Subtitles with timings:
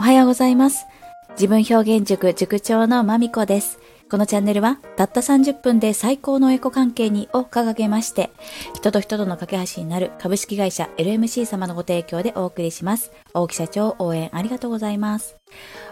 [0.00, 0.86] おはようございます。
[1.32, 3.78] 自分表現塾塾長のまみこです。
[4.10, 8.30] このチャンネルはたった30分で最高のエコ関係にを掲げまして、
[8.74, 13.12] 人と人との架け橋になる株式会社 LMC 様のご提供でお送りします。
[13.34, 15.36] 大木社長応援ありがとうございます。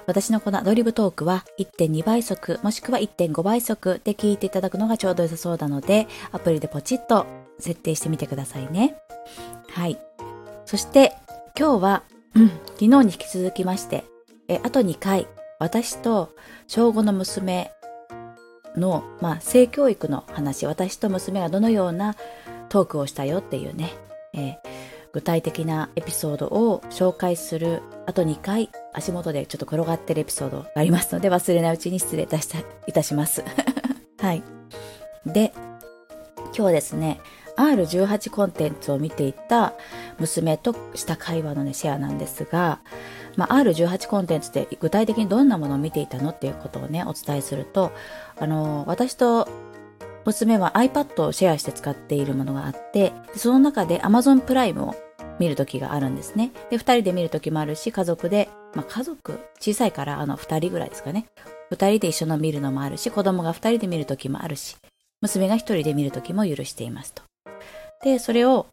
[0.06, 7.26] 私のこのアドリブトークは1.2倍速もしくは1.5倍速で聞いていただくのがちょうど良さそうなので、アプリでポチッと
[7.58, 8.96] 設定してみてくださいね。
[9.68, 9.98] はい。
[10.64, 11.12] そして
[11.54, 12.02] 今日は
[12.34, 14.04] うん、昨日に引き続きまして、
[14.48, 15.26] え、あと2回、
[15.58, 16.34] 私と
[16.66, 17.72] 小5の娘
[18.76, 22.16] の、まあ、性教育の話、私と娘がどのような
[22.68, 23.92] トークをしたよっていうね、
[24.34, 24.56] えー、
[25.12, 33.44] 具体的なエピソードを紹介するあと2回足元でちょっと転がってるエピソードがありますので忘れないうちに失礼いたします。
[34.20, 34.42] はい。
[35.26, 35.52] で、
[36.56, 37.20] 今日ですね、
[37.58, 39.74] R18 コンテンツを見ていた
[40.18, 42.80] 娘とした会話のね、シェアなんですが、
[43.36, 47.92] まあ、R18 コンテンツって具体的にどんなものを見ていたのっていうことをね、お伝えすると、
[48.38, 49.48] あの、私と
[50.24, 54.94] 娘は iPad をシェアして使っているものがあって、その中で Amazon プライムを
[55.38, 56.52] 見るときがあるんですね。
[56.70, 61.26] で、二人で見るときもあるし、家族で、まあ、家族、小さいからあの二人ぐらいですかね。
[61.70, 64.76] 二人で一緒の見るのもあるし、子供が二人で見るときもあるし、
[65.20, 67.27] 娘が一人で見るときも許していますと。
[68.02, 68.66] で、それを、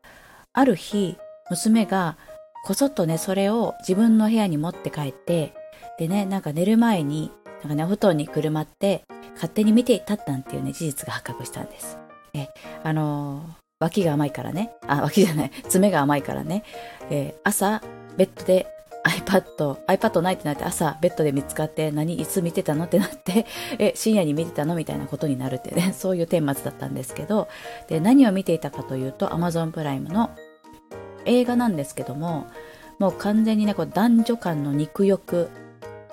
[0.53, 1.17] ある日、
[1.49, 2.17] 娘が、
[2.65, 5.53] こそっとね、それを自分の部屋に持って帰って、
[5.99, 7.31] でね、なんか寝る前に、
[7.61, 9.03] なんかね、お布団にくるまって、
[9.35, 11.97] 勝手に見ていたったんっていうね、事実が発覚したんです。
[12.33, 12.47] え、
[12.83, 16.63] あのー、脇が甘いからね、あ、脇じゃない、爪が甘いからね、
[17.09, 17.81] えー、朝、
[18.17, 18.67] ベッドで
[19.05, 23.45] iPad、iPad ないってなって朝ベッドで見つかって何いつ見てたのってなって
[23.77, 27.47] え、深夜に見てたのみたいなことになるってね、 そういう顛末だったんですけど、
[27.87, 30.31] で、何を見ていたかというと Amazon プライムの
[31.25, 32.47] 映画なんですけども、
[32.97, 35.49] もう完全にね、こう男女間の肉欲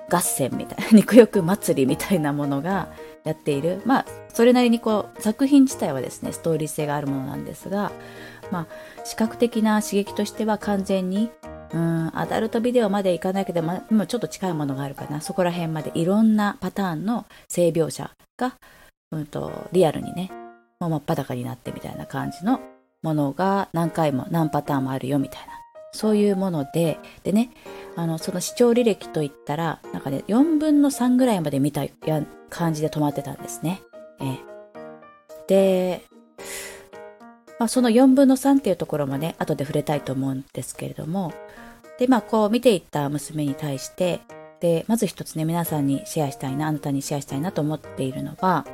[0.09, 2.89] 合戦みたいな、 肉欲祭りみたいなものが
[3.23, 3.81] やっている。
[3.85, 7.91] まあ、それなりにこう、作品自体はですね、ストーリー性があるものなんですが、
[8.51, 11.31] まあ、視覚的な刺激としては完全に
[11.73, 15.21] うん、アダルトビデオまでいかないけど、ま、もちょっと近いものがあるかな。
[15.21, 18.55] そこら辺までいろんなパターンの性描写が、
[19.11, 20.31] うんと、リアルにね、
[20.79, 22.59] もう真っ裸になってみたいな感じの
[23.01, 25.53] ものが何回も何パターンもあるよみたいな。
[25.93, 27.51] そういうもので、でね、
[27.95, 31.91] あの、その視聴履歴といったら、なんかね、4分の3ぐらいまで見たや
[32.49, 33.81] 感じで止まってたんですね。
[34.19, 34.39] ええ。
[35.47, 36.05] で、
[37.59, 41.31] まあ、その4分の3っていうところもね、後で触れたいと思うんですけれども、
[41.99, 44.21] で、まあ、こう見ていった娘に対して、
[44.59, 48.65] で、まず一つね、皆さんにシェアしたいな、あなたにシェアしたいなと思っているのは、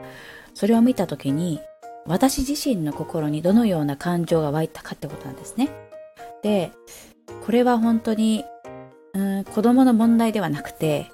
[0.54, 1.60] それを見たときに、
[2.06, 5.70] 私自身の心にどのような感情が湧いたかってことなんですね。
[6.42, 6.72] で、
[7.46, 8.46] これは本当に、
[9.14, 11.12] うん、子供の問題ではなくて、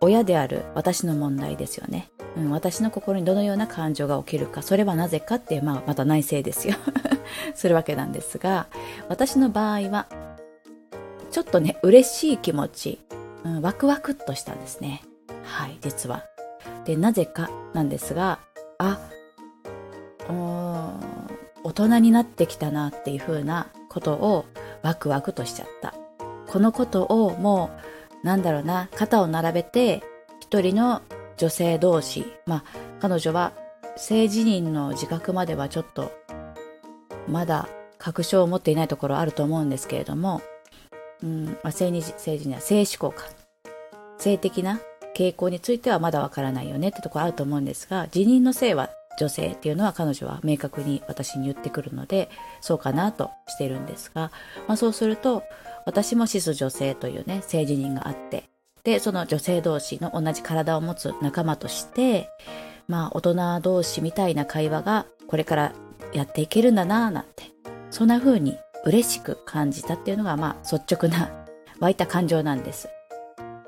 [0.00, 2.10] 親である私の問題ですよね。
[2.36, 6.74] うん、私の心にどのような感情が起きるか、それはなぜかって、まあ、また内政ですよ。
[7.54, 8.66] するわけなんですが、
[9.08, 10.06] 私の場合は、
[11.36, 12.98] ちょっとね、嬉しい気持ち、
[13.44, 15.02] うん、ワクワクっとしたんですね。
[15.44, 16.24] はい、実は。
[16.86, 18.38] で、なぜかなんですが、
[18.78, 18.98] あ
[20.30, 20.36] うん、
[21.62, 24.46] 大人になってきたなっていう風なことを
[24.80, 25.92] ワクワクとしちゃった。
[26.46, 27.68] このことをも
[28.22, 30.02] う、なんだろうな、肩を並べて、
[30.40, 31.02] 一人の
[31.36, 32.64] 女性同士、まあ、
[32.98, 33.52] 彼女は
[33.98, 36.12] 性自認の自覚まではちょっと、
[37.28, 37.68] まだ
[37.98, 40.40] 確証を持っていないところあると思うんですけれども、
[41.22, 43.24] うん、まあ、性に性自認は性思考か。
[44.18, 44.80] 性的な
[45.14, 52.28] 傾向についてはまだわからないよねってとこあると思うんですが、自認の性は女性っていうのは彼女は明確に私に言ってくるので、
[52.60, 54.30] そうかなとしてるんですが、
[54.68, 55.42] まあそうすると、
[55.86, 58.44] 私もシス女性というね、性自認があって、
[58.84, 62.28] で、その女性同士の同じ体を持つ仲間として、
[62.88, 65.72] まあ大人同士みたいな会話がこれから
[66.12, 67.44] やっていけるんだなぁなんて、
[67.90, 71.30] そんな風に嬉しく感じたっていうのが、まあ、率直な
[71.80, 72.88] 湧いた感情なんです。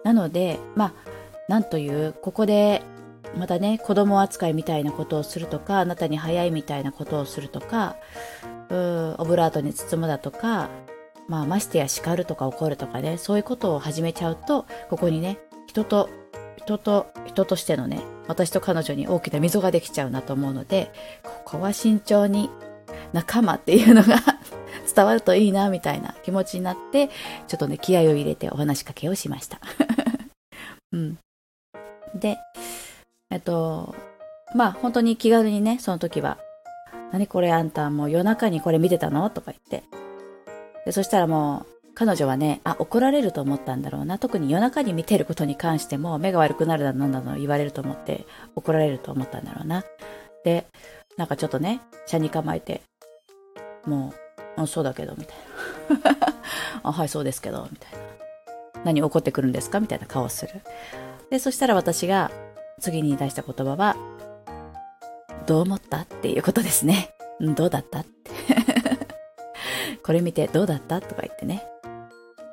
[0.04, 0.92] なので、まあ、
[1.48, 2.82] なんという、ここで、
[3.36, 7.96] またね、子供扱いみたいなことをするとか、あなたに早いみたいなことをするとか、
[8.70, 10.68] うーオブラートに包むだとか、
[11.26, 16.08] まあ、ましてや叱るとか怒るとかね、そういうことを始めちゃうと、ここにね、人と、
[16.56, 20.92] 人と、人としてのね、私と彼女に大きな溝ができちゃうなと思うので、
[21.22, 22.50] ここは慎重に
[23.12, 24.16] 仲間っていうのが
[24.98, 27.08] 伝わるといいな、みたいな気持ちになって、
[27.46, 29.60] ちょっとね、気合を入れてお話しかけをしました。
[30.90, 31.18] うん。
[32.16, 32.36] で、
[33.30, 33.94] えっと、
[34.56, 36.38] まあ本当に気軽にね、その時は、
[37.12, 39.30] 何これあんたもう夜中にこれ見てたの？
[39.30, 39.86] とか言って。
[40.84, 44.18] で、そしたらもう彼女はね、あ、怒られると思ったんだろうな。
[44.18, 49.84] 特に夜中に見てることに関しても、目が悪くなるだなんだの言われると思って、怒られると思ったんだろうな。
[50.44, 50.66] で、
[51.16, 52.82] なんかちょっとね、車に構えて、
[53.84, 54.27] もう、
[54.62, 55.36] あそうだけど、みたい
[56.20, 56.28] な。
[56.82, 57.98] あ、はい、そうですけど、みたいな。
[58.84, 59.80] 何怒ってくるんですか？
[59.80, 60.62] みたいな顔をする。
[61.30, 62.30] で、そしたら私が
[62.80, 63.96] 次に出した言葉は、
[65.46, 66.02] どう思った？
[66.02, 67.14] っていうことですね。
[67.40, 68.00] うん、どうだった？
[68.00, 68.30] って。
[70.02, 71.00] これ見てどうだった？
[71.00, 71.64] とか言ってね。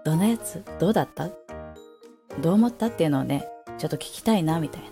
[0.04, 0.64] どんなやつ？
[0.80, 1.30] どうだった？
[2.42, 2.88] どう思った？
[2.88, 3.48] っていうのをね、
[3.78, 4.88] ちょっと聞きたいな、みたいな。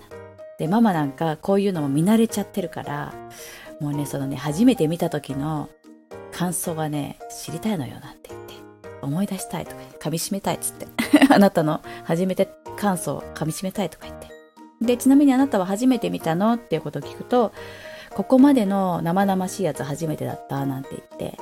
[0.57, 3.13] で、ママなんかこういうのも見慣れちゃってるから、
[3.79, 5.67] もうね、そのね、初めて見た時の
[6.33, 8.53] 感想はね、知りたいのよ、なんて言って。
[9.01, 10.87] 思い出したいとか、噛み締めたいっつって。
[11.29, 14.27] あなたの初めて感想を噛み締めたいとか言って。
[14.81, 17.53] で、ちなみにあなたは初めて見たのっていうことを聞くと、
[18.15, 21.37] ここまでの生々しいやつ初めてだったなんて言って、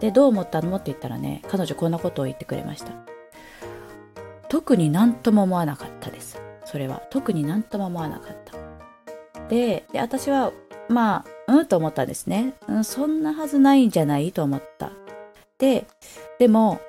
[0.00, 2.92] で、どう思ったのって言ったらね、彼女こんなことを言ってくれました。
[4.48, 6.40] 特になんとも思わなかったです。
[6.64, 7.02] それは。
[7.10, 9.48] 特になんとも思わなかった。
[9.48, 10.52] で、で私は、
[10.88, 12.54] まあ、うんと思ったんですね。
[12.68, 14.92] うん、そんなはずないんじゃないと思った。
[15.58, 15.86] で、
[16.38, 16.80] でも、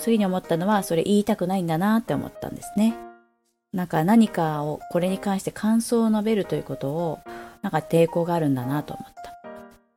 [0.00, 2.94] 次に思ったのは、それ言いたくないんだなって思ったんですね。
[3.72, 7.18] なんか何かを、これに関して感想を述べるということを、
[7.62, 9.34] なんか抵抗があるんだなと思った。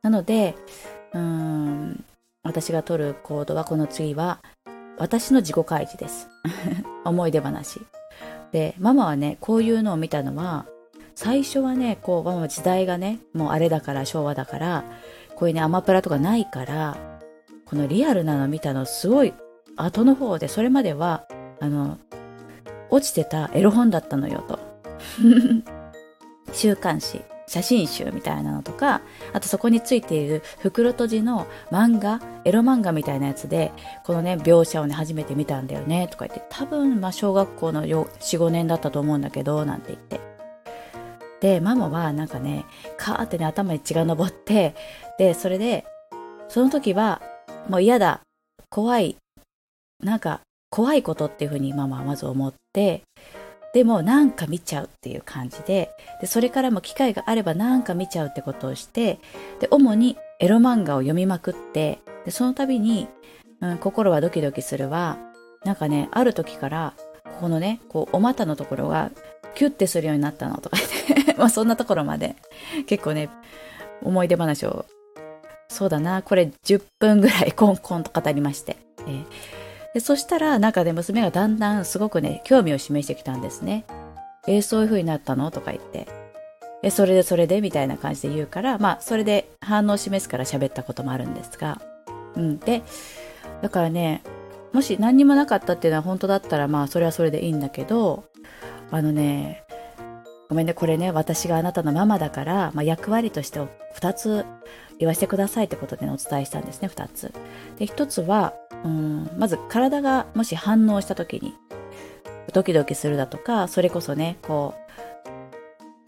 [0.02, 0.56] なので、
[1.12, 2.04] うーん、
[2.42, 4.40] 私が取る行動はこの次は、
[4.98, 6.28] 私の自己開示です。
[7.04, 7.80] 思い出話。
[8.50, 10.66] で、ママはね、こういうのを見たのは、
[11.20, 14.84] 最初はね、こう、時代がね、もうあれだから昭和だから、
[15.34, 16.96] こういうね、アマプラとかないから、
[17.66, 19.34] このリアルなの見たのすごい
[19.74, 21.26] 後の方で、それまでは、
[21.58, 21.98] あの、
[22.90, 24.60] 落ちてたエロ本だったのよと。
[26.54, 29.00] 週刊誌、写真集みたいなのとか、
[29.32, 33.72] あとそこについている袋閉じの漫画、エロ漫画みたいなやつで、
[34.04, 40.27] このね、描写をね、初めて見たんだよね、とか言って、多分、まあ、小学校の4、5年だったと思うんだけど、なんて言って。
[41.40, 42.64] で、ママはなんかね、
[42.96, 44.74] カーってね、頭に血が上って、
[45.18, 45.84] で、それで、
[46.48, 47.22] その時は、
[47.68, 48.20] もう嫌だ、
[48.70, 49.16] 怖い、
[50.02, 50.40] なんか
[50.70, 53.02] 怖いことっていうふうにママはまず思って、
[53.74, 55.90] でもなんか見ちゃうっていう感じで
[56.20, 59.18] で、それからも機会があればなんか見ちゃうってことをして、
[59.60, 63.08] で、主にエロ漫画を読みまくって、で、その度に、
[63.60, 65.18] うん、心はドキドキするは、
[65.64, 66.94] なんかね、ある時から、
[67.24, 69.10] ここのね、こう、お股のところが
[69.54, 70.76] キュッてするようになったのとか
[71.08, 72.36] 言って、 まあそんなところまで
[72.86, 73.28] 結構ね、
[74.02, 74.86] 思い出話を
[75.68, 78.76] そうだな、これ10分ぐらいコンコンと語りまして。
[79.00, 79.24] えー、
[79.94, 83.84] でそしたら、なんかね、娘がだんだんすごくね、興味を示してきたんですね。
[84.46, 86.08] えー、そういう風になったのとか言って。
[86.82, 87.60] え、それでそれで？
[87.60, 91.80] みたいな感じで言うから、まあ、それで反応を示すから喋ったこともあるんですが。
[92.36, 92.58] うん。
[92.58, 92.82] で、
[93.62, 94.22] だからね、
[94.72, 98.24] もし何にもなかったっていうのは本当だったら、まあ、それはそれでいいんだけど、
[98.90, 99.64] あのね、
[100.48, 103.60] ごめんね、これね、私があなたのママだから、まあ、役割として
[103.96, 104.46] 2つ
[104.98, 107.32] 言わせてくださいってことで、ね、お伝えしたんですね、2つ。
[107.78, 108.54] で、1つは、
[108.84, 111.54] うん、まず体がもし反応した時に、
[112.54, 114.74] ドキドキするだとか、それこそね、こ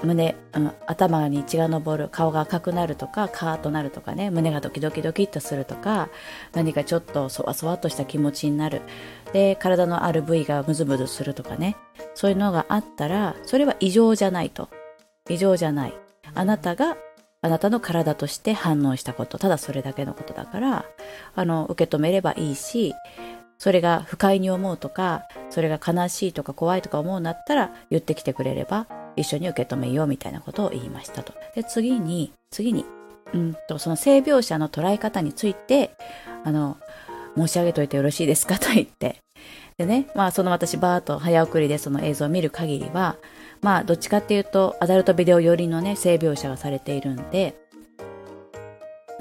[0.03, 6.09] う、胸、うん、頭に血が上る、顔が赤くなるとか、カーッとなるとかね、胸がドキドキドキっとするとか、
[6.55, 8.81] 何かちょっとそわそわっとした気持ちになる。
[9.35, 11.77] で、体のある部位がムズムズするとかね、
[12.15, 14.69] そういうのがあったら、それは異常じゃないと。
[15.29, 15.95] 異常じゃない。
[16.35, 16.97] あなたが、
[17.43, 20.85] あなたの体として反応したこと、ただそれだけのことだから、
[21.35, 22.95] あの、受け止めればいいし、
[23.59, 31.35] それが不快に思うとか、それが悲しいとか怖いとか思うんだったら言ってきてくれれば一緒に受け止めようみたいなことを言いましたと。
[31.55, 32.85] で、次に、次に、
[33.35, 35.91] うんと、その性描写の捉え方について、
[36.45, 36.79] あの、
[37.37, 38.59] 申し上げといてよろしいですか？
[38.59, 39.17] と言って、
[39.79, 43.17] でね、まあその私バーっと早送りでその映像を見る限りは、
[43.63, 47.55] まあどっちかっていうとアダルトビデオ寄りのね、性描写がされているんで、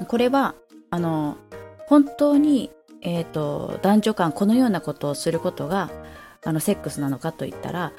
[0.06, 0.54] これは、
[0.90, 1.36] あの、
[1.86, 2.70] 本当に、
[3.02, 5.90] えっ、ー、と、男女間このようなことをすることが、
[6.44, 7.92] あの、セックスなのかと言ったら、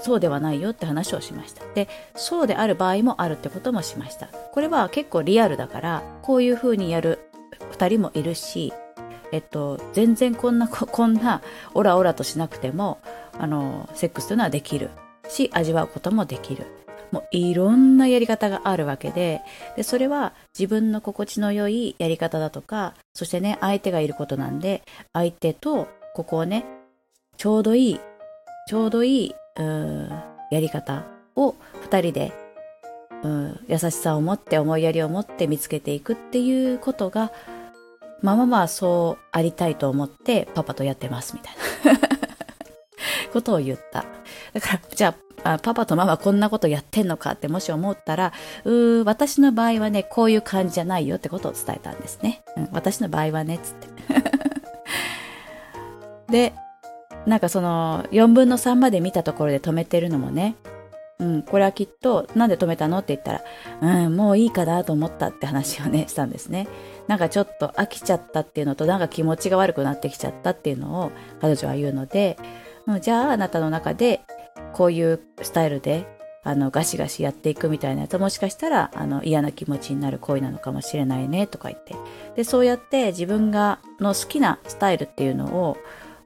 [0.00, 1.62] そうではないよって話をしました。
[1.74, 4.26] で、そうである場合もあるってこともしました。
[4.26, 7.30] これは結構リアルだから、こういう風にやる
[7.70, 8.72] 二人もいるし、
[9.32, 11.42] えっと、全然こんな、 こんな、
[11.74, 12.98] オラオラとしなくても、
[13.38, 14.90] あの、セックスというのはできる
[15.28, 16.66] し、味わうこともできる。
[17.12, 19.42] もういろんなやり方があるわけで、
[19.76, 26.64] で、それは自分の心地の良いやり方だとか、そしてね、相手がいることなんで、相手と、ここをね、
[27.36, 28.00] ちょうどいい、
[28.66, 29.34] ちょうどいい、
[30.50, 31.04] やり方
[31.36, 32.32] を二人で、
[33.68, 37.32] 優しさを持って思いやりを持って見つけていくっていうことが
[38.22, 41.54] ママはそうありたいと思ってパパとやってますみたい
[41.94, 42.00] な
[43.32, 44.04] ことを言った。
[44.54, 48.32] だから、じゃあ、パパとママこんなことやってんのかってもし思ったら、
[48.64, 52.42] うー、私の場合はね、こういう感じじゃないよってことを伝えたんですね。
[52.56, 53.88] うん、私の場合はね、つって。
[56.32, 56.54] で、
[57.26, 60.56] なんかその4分の3まで見たところで止めてるのもね、
[61.18, 62.98] うん、これはきっと、なんで止めたの？
[62.98, 63.32] って言った
[63.80, 66.68] ら、うん、もういいかなと思ったって話をね、したんですね。
[67.08, 72.38] なんかちょっと飽きちゃったっていうのと、なんか気持ちが悪くなってきちゃったっていうのを彼女は言うので、
[72.86, 74.20] うん、じゃああなたの中で
[74.72, 76.06] こういうスタイルで
[76.44, 81.96] あのガシガシやっていくみたいなやつもしかしたらあの嫌な気持ちになる行為なのかもしれないねとか言って
[82.36, 85.76] でそうやって自分がの好きなスタイルっていうのを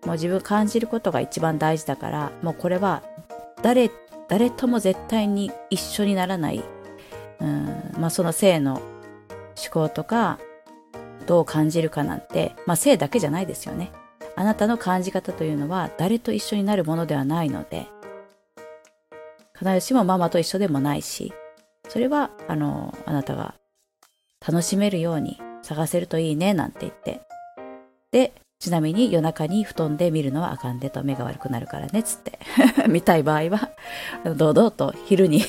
[0.05, 3.03] もう自分感じることが一番大事だからもうこれは
[3.63, 3.91] 誰
[4.31, 6.65] 誰とも絶対に一緒にならない、
[7.41, 8.83] うんまあ、その性の思
[9.71, 10.39] 考とか
[11.27, 13.93] どう感じるかなんて、まあ、性だけじゃないですよね。
[14.37, 17.89] あなたの感じ方というのは誰と一緒になるものではないので。
[19.61, 21.35] 必ずしもママと一緒でもないし
[21.91, 23.57] それはあのあなたが
[24.41, 27.21] 楽しめるように探せるといいねなんて言って。
[28.11, 32.39] でちなみに夜中に布団で見るのはあかんでと目が悪くなるからね、つって。
[32.89, 33.71] 見たい場合は、
[34.37, 35.43] 堂々と昼に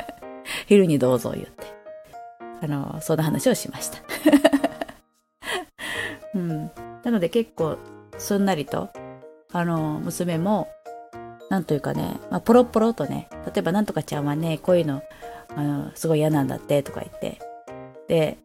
[0.68, 1.64] 昼にどうぞ言って。
[2.60, 3.98] あの、そんな話をしました。
[6.36, 6.70] うん。
[7.02, 7.78] なので結構、
[8.18, 8.90] すんなりと、
[9.50, 10.68] あの、娘も、
[11.48, 15.02] なんというかね、まあ、ポロポロとね、例えばなんとかちゃんはね、こういうの、
[15.56, 17.38] あの、すごい嫌なんだってとか言って、
[18.08, 18.36] で、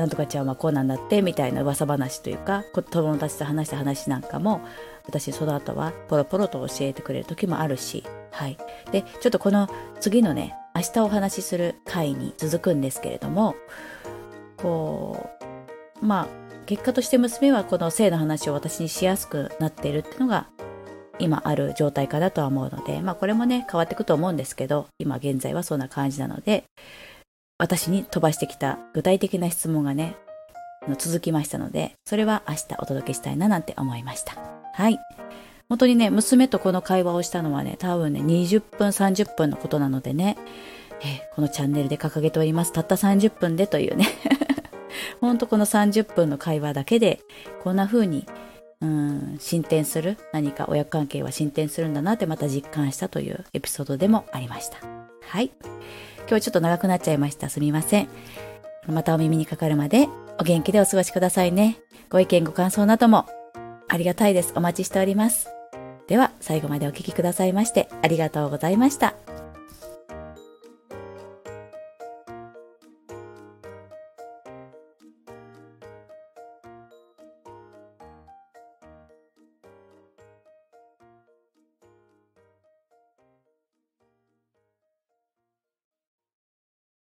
[0.00, 4.62] なんとかちゃんはこうなんだってみたいな噂話というか友達と話した話なんかも
[5.04, 8.56] 私その後はポロポロと教えてくれる時もあるしはい。
[8.92, 9.68] でちょっとこの
[10.00, 13.54] 次のね明日お話しする回に続くんですけれども
[14.56, 15.28] こ
[16.02, 16.26] うまあ
[16.64, 20.46] 結果として娘はこの性の話を私にしやすくなっているっていうのが
[21.18, 26.64] 今ある状態かなとは思うのでまあこれもね変わっていくと思うんですけど今現在はそんな感じなので
[27.60, 30.16] 私に飛ばしてきた具体的な質問がね、
[30.96, 34.34] 続きましたので、それは明日お届けしたいななんて思いました。
[34.72, 34.98] はい。
[35.68, 40.38] 本当にね、娘とこの会話をしたのはね、多分ね、20分、30分のことなのでね、
[41.04, 42.72] え、このチャンネルで掲げております。
[42.72, 44.06] たった30分でというね。
[45.20, 47.20] ほんとこの30分の会話だけで、
[47.62, 48.26] こんな風に、
[48.80, 54.78] うん、進展する、何か親関係は進展するんだなってまた実感したというエピソードでもありました。
[55.22, 55.52] はい。
[56.30, 57.48] 今日ちょっと長くなっちゃいました。
[57.48, 58.08] すみません。
[58.86, 60.08] またお耳にかかるまで
[60.38, 61.78] お元気でお過ごしくださいね。
[62.08, 63.26] ご意見ご感想なども
[63.88, 64.52] ありがたいです。
[64.54, 65.48] お待ちしております。
[66.06, 69.14] では最後までお聴きくださいましてありがとうございました。